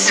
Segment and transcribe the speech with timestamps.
[0.00, 0.08] Good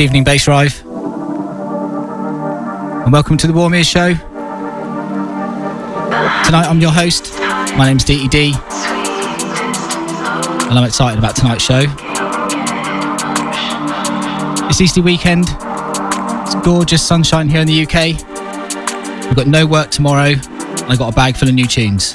[0.00, 0.84] evening, Bassdrive.
[3.02, 4.14] And welcome to the Warm Ears Show.
[6.44, 7.32] Tonight I'm your host.
[7.76, 8.54] My name's DED.
[10.68, 11.82] And I'm excited about tonight's show.
[14.68, 15.48] It's Easter weekend.
[16.62, 18.16] Gorgeous sunshine here in the UK.
[19.24, 20.34] We've got no work tomorrow.
[20.34, 22.14] And I got a bag full of new tunes.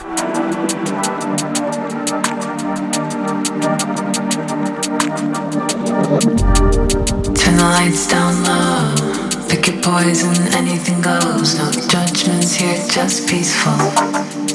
[7.35, 9.47] Turn the lights down low.
[9.49, 11.57] Pick your poison, anything goes.
[11.57, 13.77] No judgments here, just peaceful.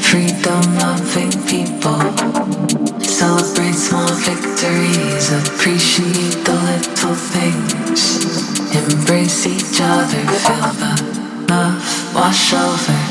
[0.01, 2.01] Freedom loving people.
[3.03, 5.33] Celebrate small victories.
[5.33, 7.70] Appreciate the little things.
[8.73, 10.23] Embrace each other.
[10.45, 13.10] Feel the love wash over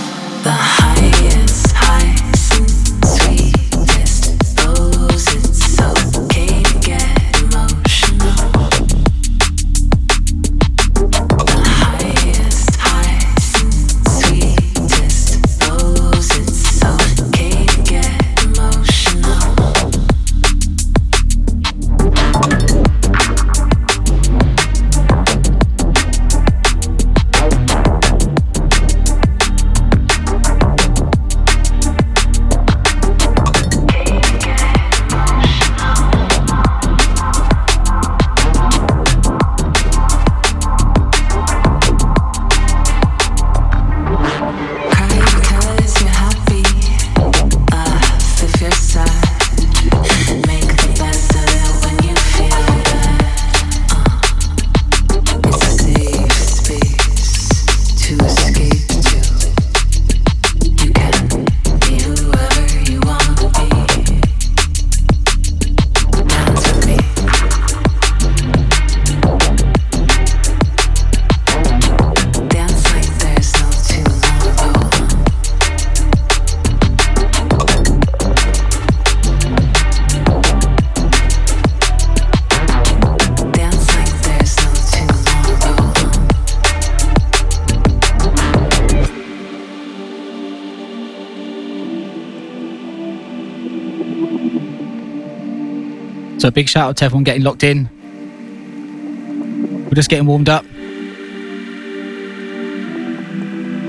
[96.40, 97.90] So a big shout out to everyone getting locked in.
[99.84, 100.64] We're just getting warmed up.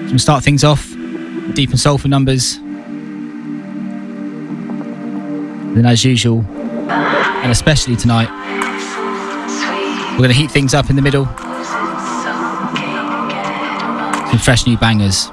[0.07, 0.85] So we start things off.
[1.55, 2.59] Deep and soulful numbers.
[5.75, 6.45] Then as usual,
[6.91, 8.29] and especially tonight,
[10.13, 11.27] we're going to heat things up in the middle.
[14.31, 15.31] Some fresh new bangers.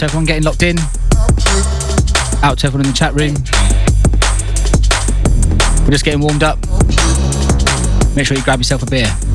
[0.00, 0.78] To everyone getting locked in.
[2.42, 3.34] Out to everyone in the chat room.
[5.84, 6.58] We're just getting warmed up.
[8.16, 9.29] Make sure you grab yourself a beer.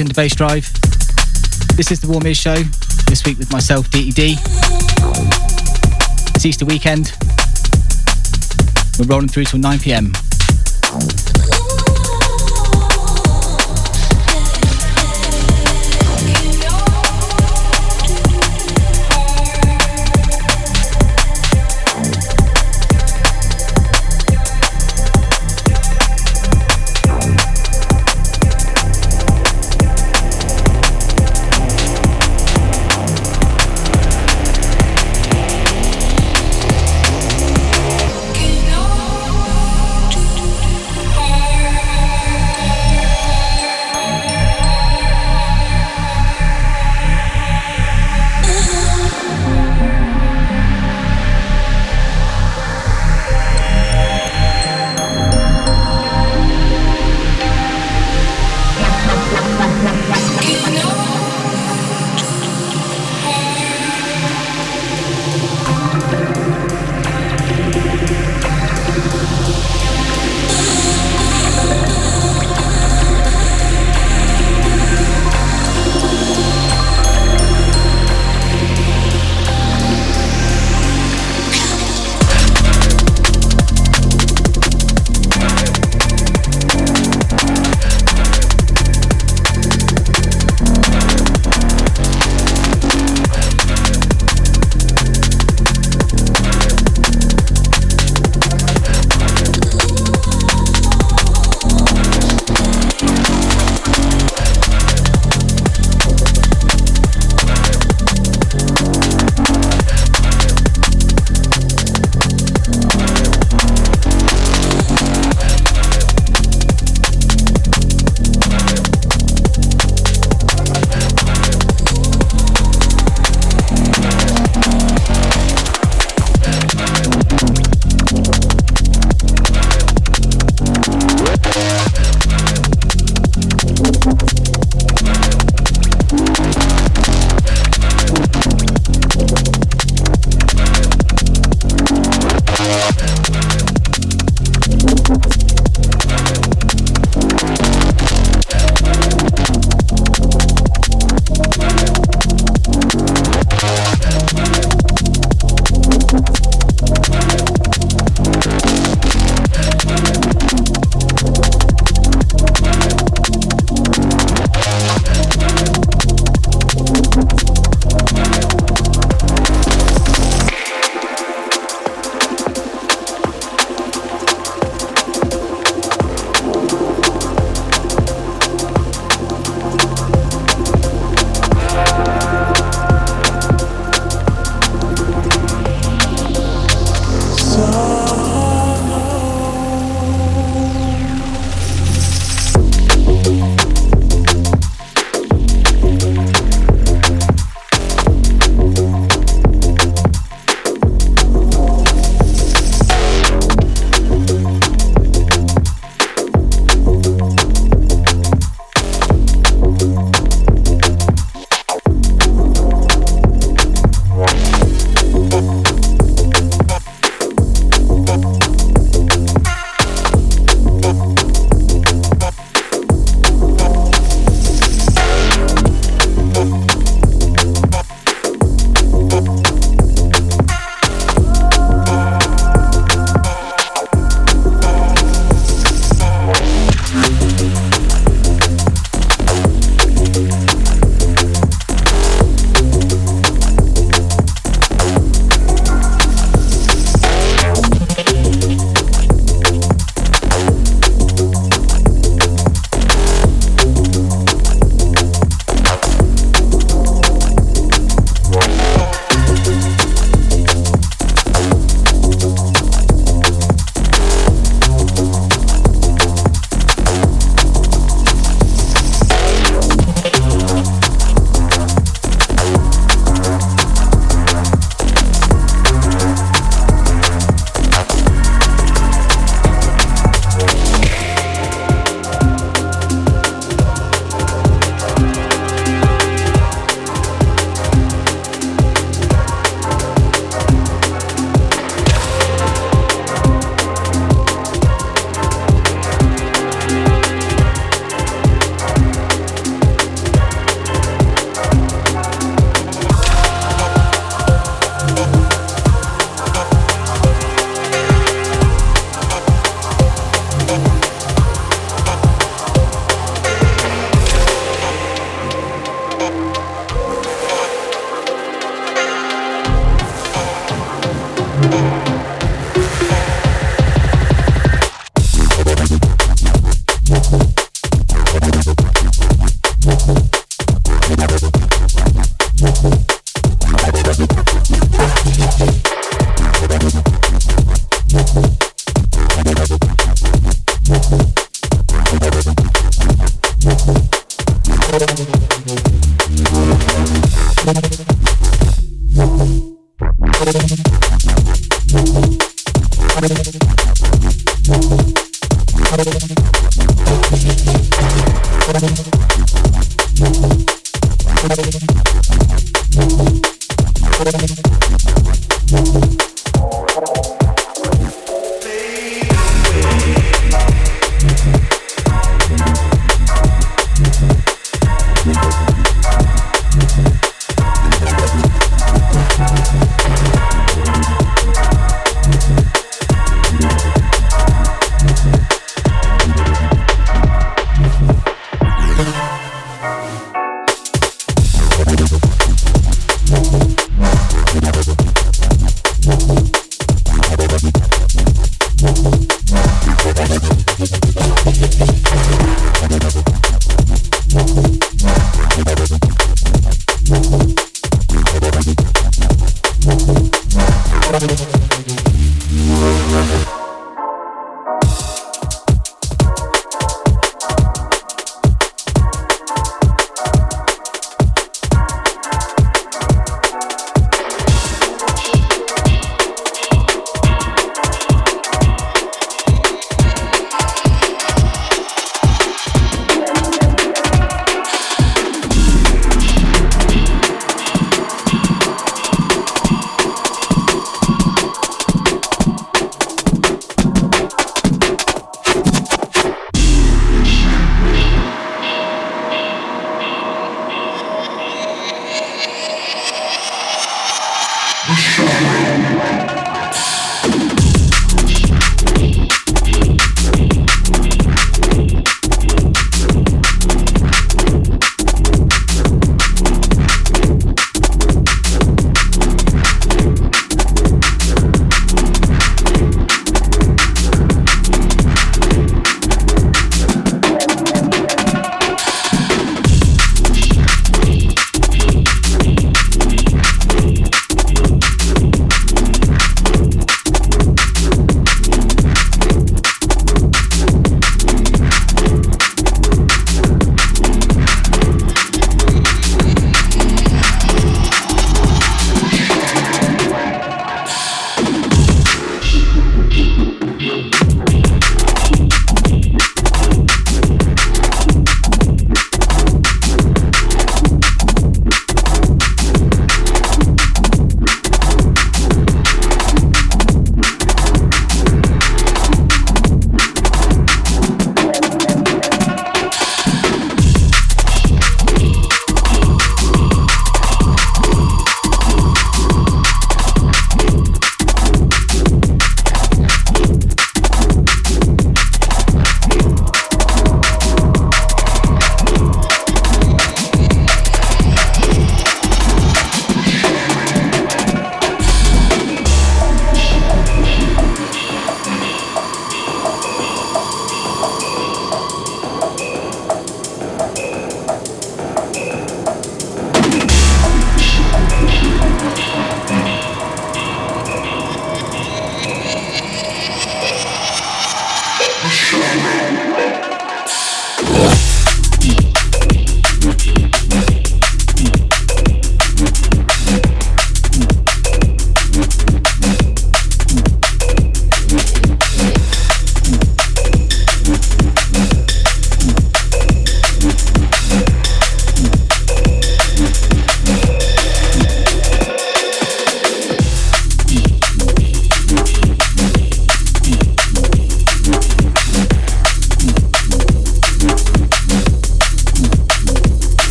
[0.00, 0.72] Locked into Bass Drive.
[1.76, 2.56] This is the Warm Ears Show.
[3.06, 4.38] This week with myself, DED.
[6.34, 7.12] It's Easter weekend.
[8.98, 10.12] We're rolling through till 9 pm.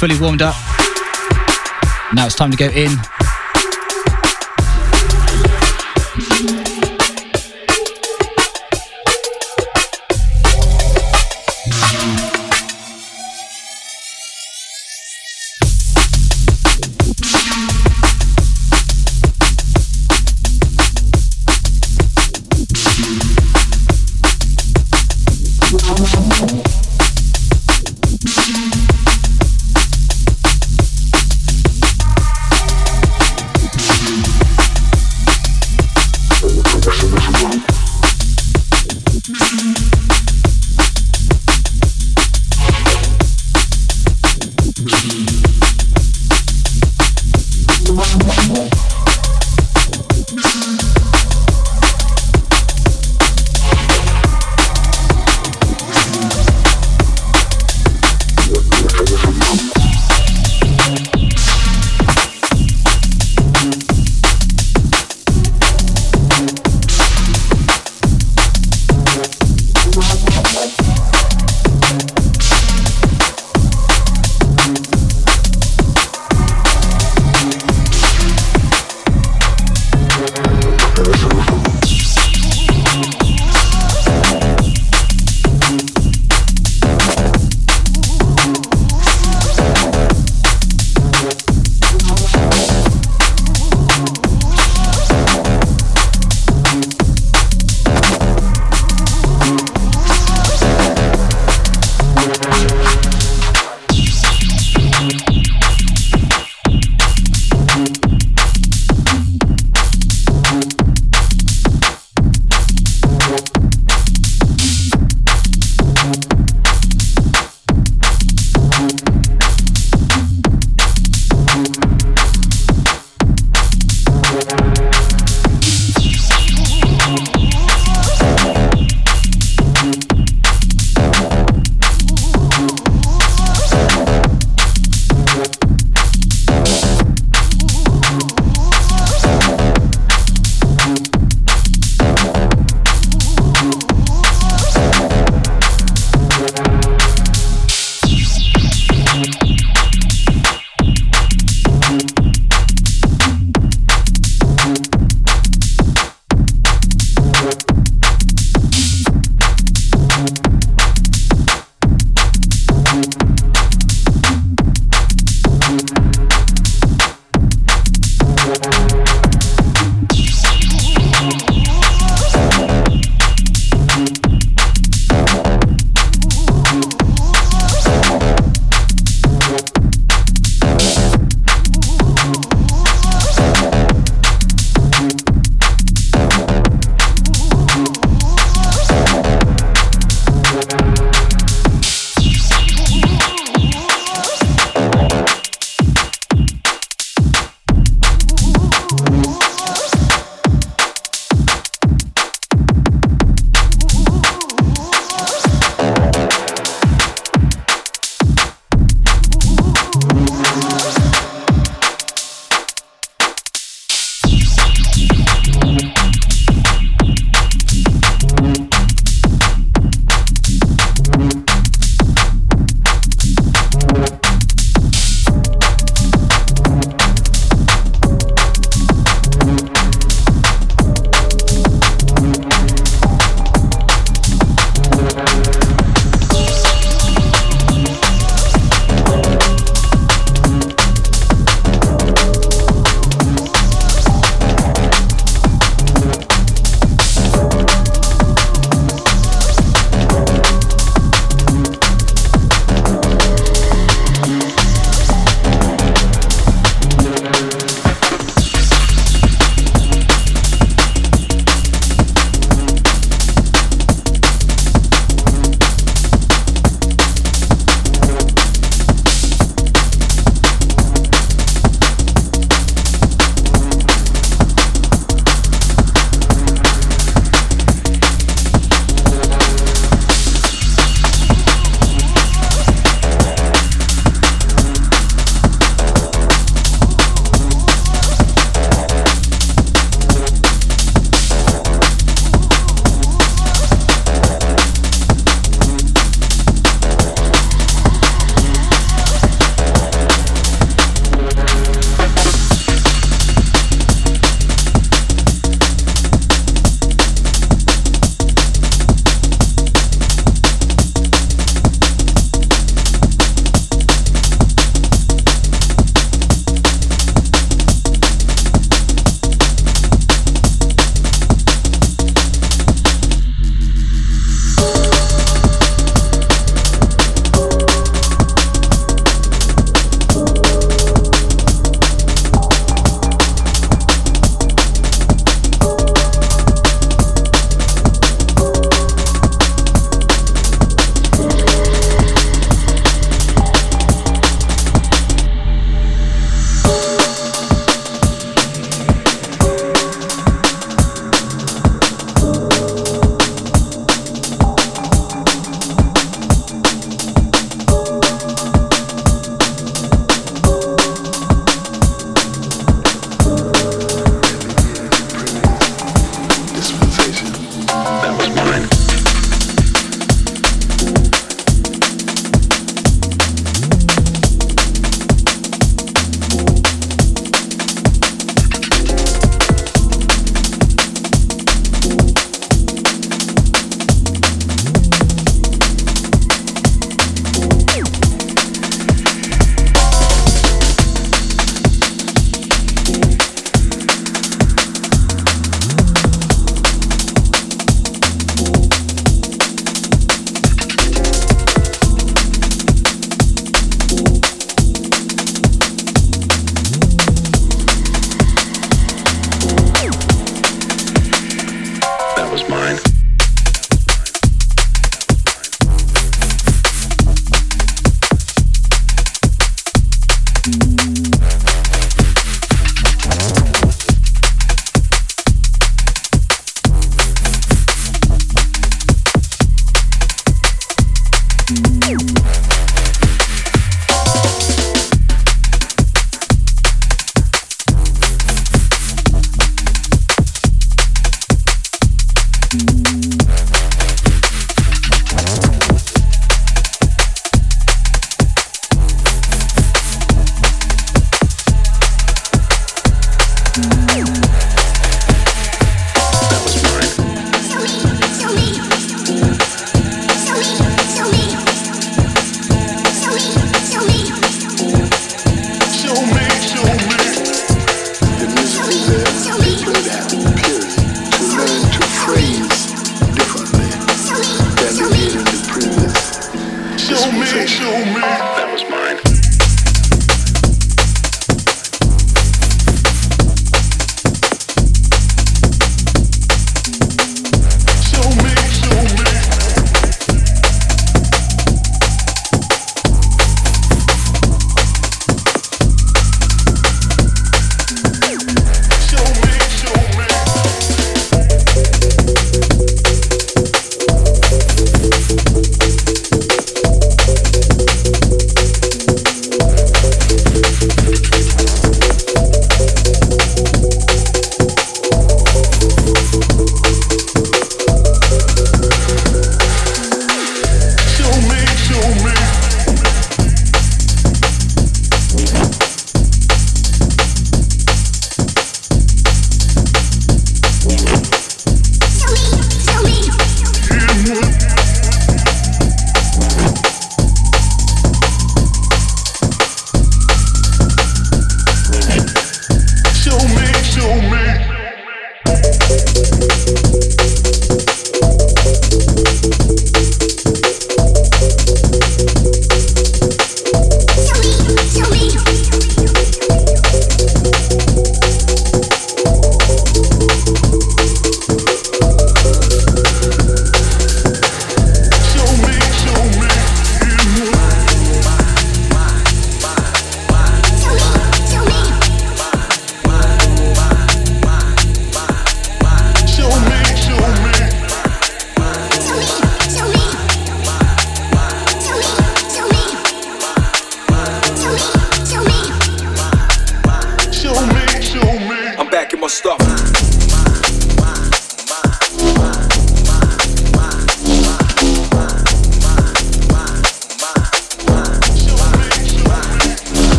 [0.00, 0.54] Fully warmed up.
[2.14, 3.19] Now it's time to go in.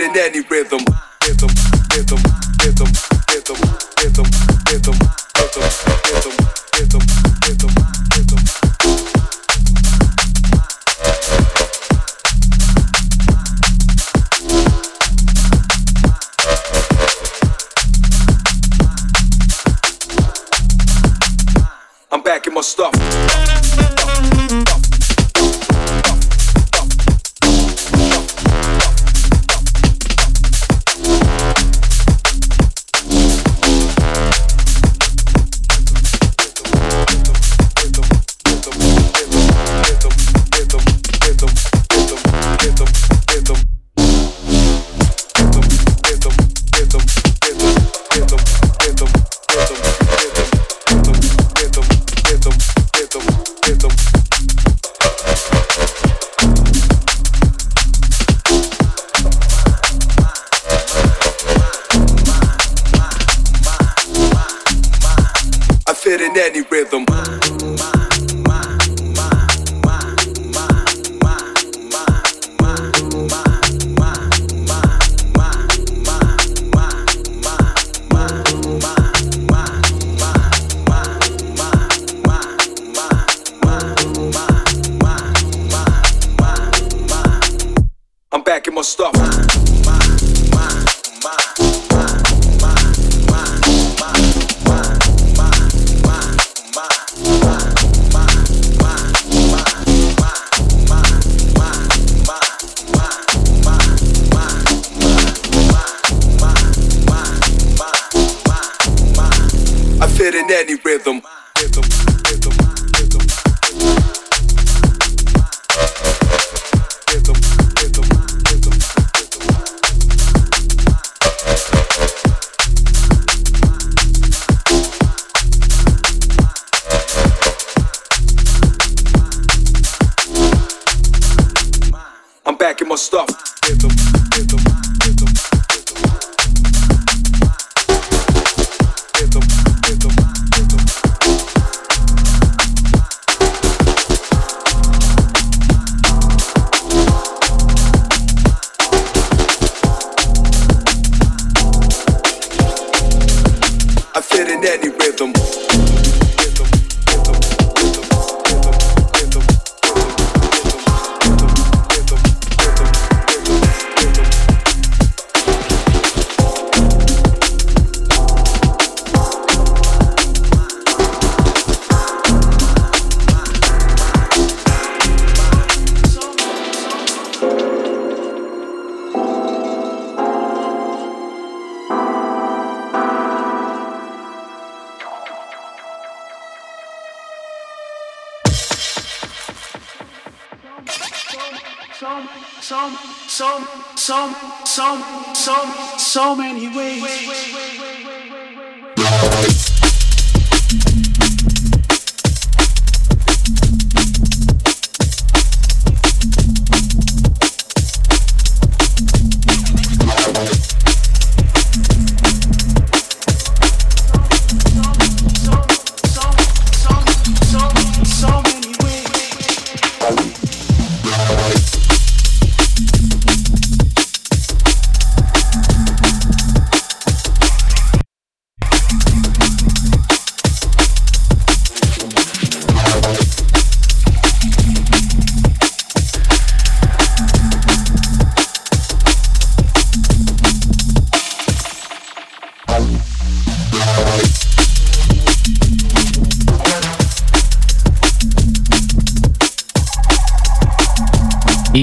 [0.00, 0.40] In any.
[0.50, 0.84] Rhythm,
[1.26, 1.50] rhythm,
[1.92, 2.22] rhythm,
[2.62, 2.92] rhythm,
[3.28, 3.60] rhythm,
[4.00, 4.30] rhythm,
[4.72, 5.09] rhythm.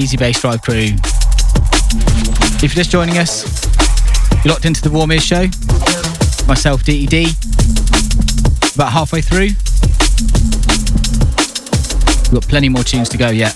[0.08, 0.86] Easy Bass Drive crew.
[2.54, 3.44] If you're just joining us,
[4.42, 5.44] you're locked into the Warm Ears show.
[6.46, 7.26] Myself, DED.
[8.74, 9.48] About halfway through.
[12.32, 13.54] We've got plenty more tunes to go yet.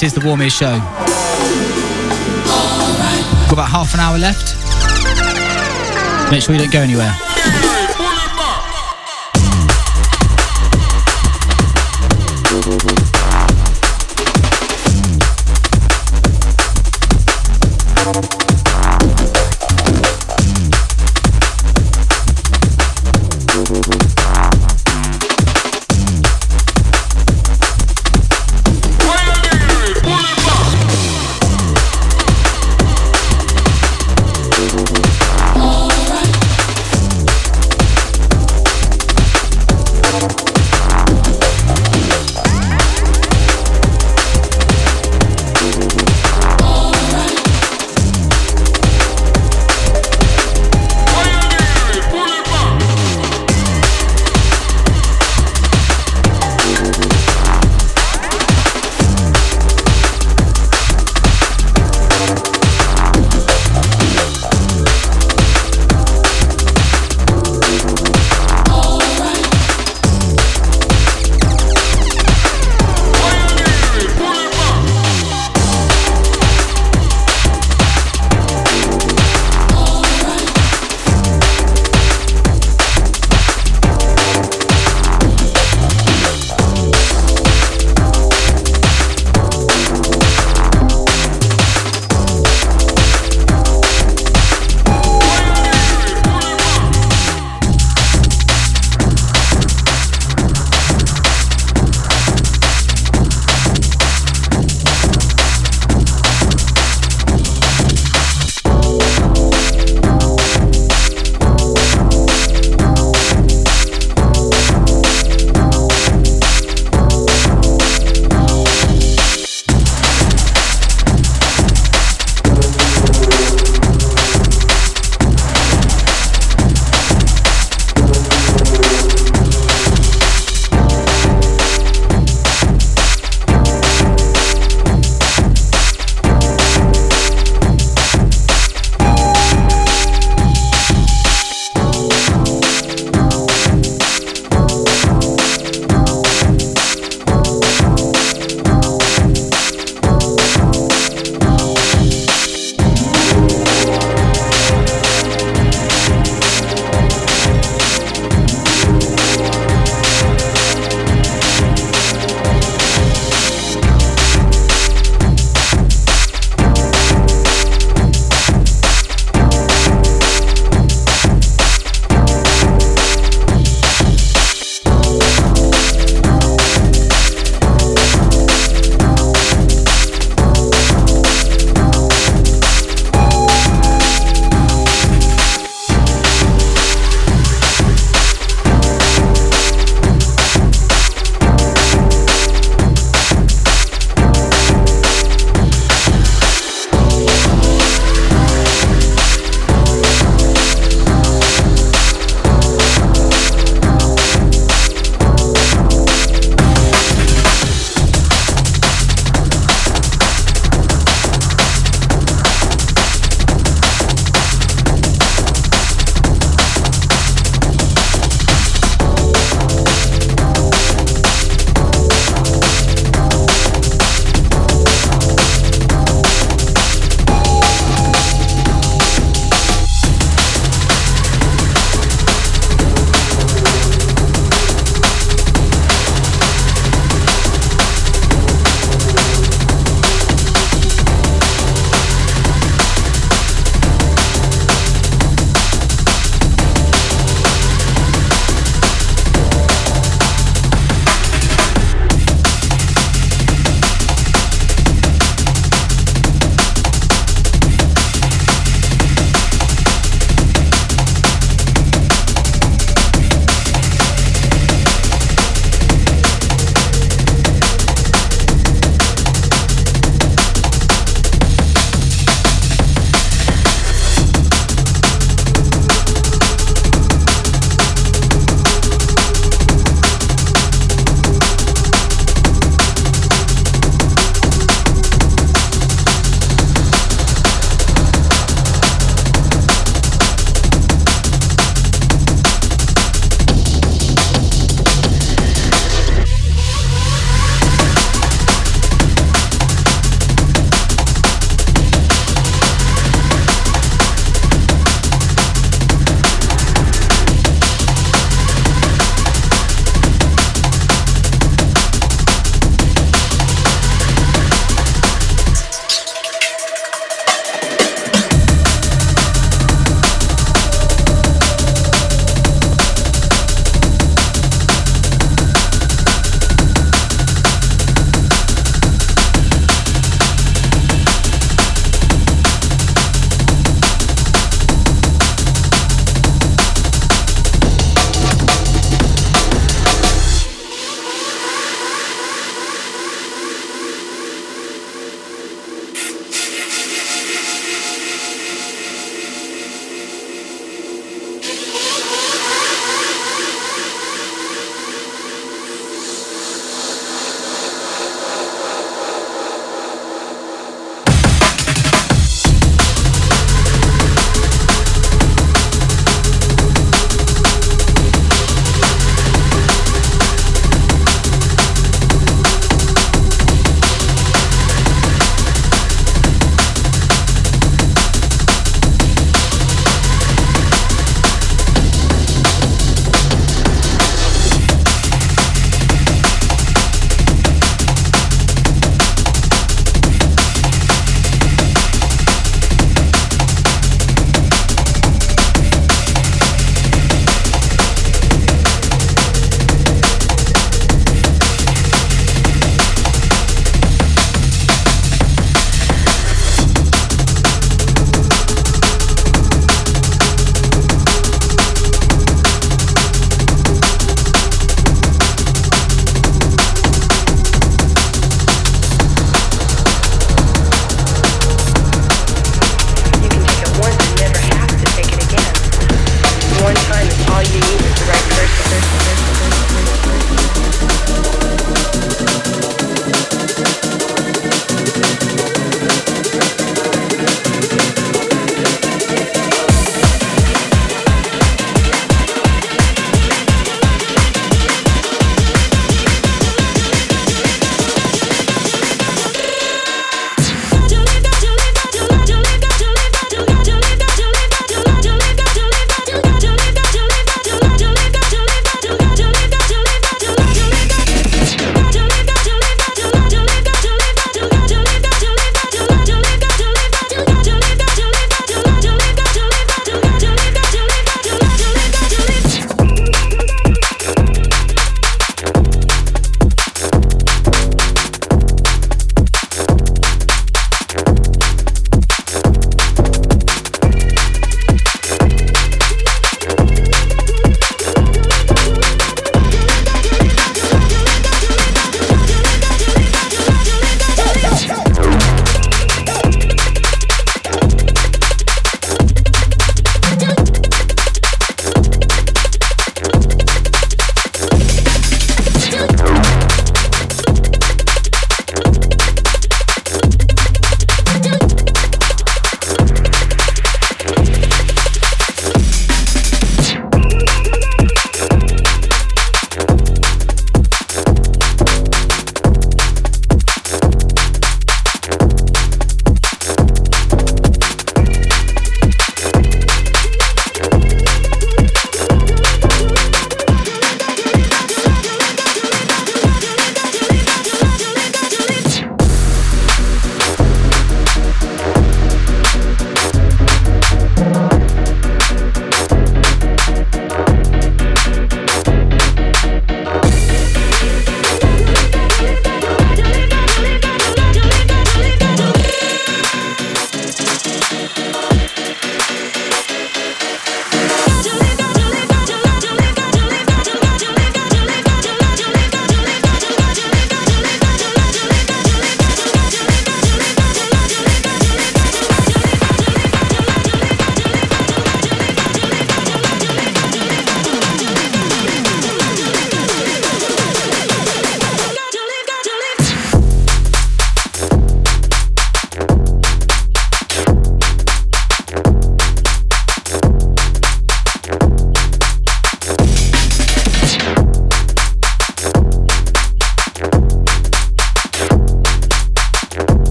[0.00, 0.78] This is the Warm Ears Show.
[3.46, 4.54] Got about half an hour left.
[6.30, 7.35] Make sure you don't go anywhere.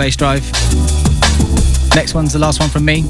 [0.00, 0.50] Drive.
[1.94, 3.04] Next one's the last one from me.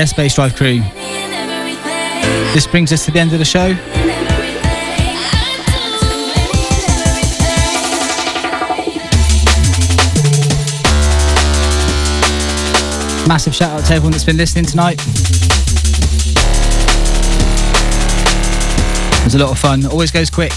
[0.00, 0.80] Yes, Bass Drive crew.
[2.54, 3.74] This brings us to the end of the show.
[13.28, 14.98] Massive shout out to everyone that's been listening tonight.
[19.18, 19.84] It was a lot of fun.
[19.84, 20.52] Always goes quick.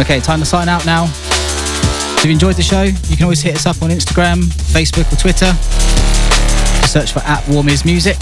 [0.00, 1.04] Okay, time to sign out now.
[1.04, 5.16] If you enjoyed the show, you can always hit us up on Instagram, Facebook, or
[5.16, 5.52] Twitter.
[6.80, 8.16] Just search for at Warm Ears Music.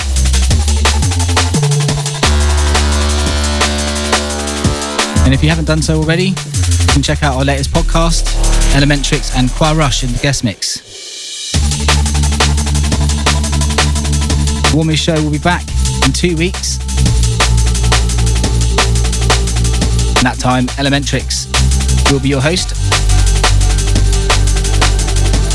[5.25, 8.25] And if you haven't done so already, you can check out our latest podcast,
[8.75, 10.83] Elementrix and Qua Rush in the guest mix.
[14.75, 15.63] Warm Ears Show will be back
[16.05, 16.79] in two weeks.
[20.19, 21.48] And that time, Elementrix
[22.13, 22.73] will be your host.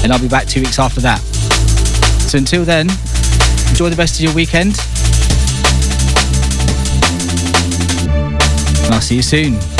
[0.04, 1.20] And I'll be back two weeks after that.
[2.30, 2.90] So until then,
[3.70, 4.78] enjoy the rest of your weekend.
[8.86, 9.73] And I'll see you soon.